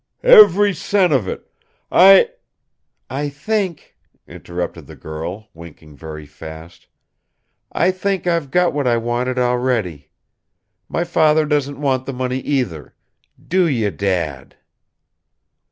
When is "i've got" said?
8.25-8.73